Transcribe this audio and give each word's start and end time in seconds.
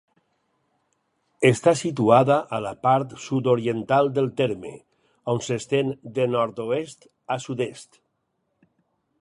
Està 1.49 1.73
situada 1.81 2.37
a 2.57 2.61
la 2.67 2.71
part 2.87 3.13
sud-oriental 3.25 4.11
del 4.17 4.31
terme, 4.41 4.73
on 5.35 5.45
s'estén 5.49 5.95
de 6.19 6.29
nord-oest 6.37 7.07
a 7.37 7.43
sud-est. 7.49 8.05